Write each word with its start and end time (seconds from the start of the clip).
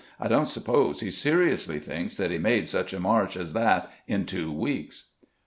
I 0.19 0.27
don't 0.27 0.47
sup 0.47 0.65
pose 0.65 1.01
he 1.01 1.11
seriously 1.11 1.77
thinks 1.77 2.17
that 2.17 2.31
he 2.31 2.39
made 2.39 2.67
such 2.67 2.91
a 2.91 2.99
march 2.99 3.37
as 3.37 3.53
that 3.53 3.91
in 4.07 4.25
two 4.25 4.51
weeks." 4.51 5.11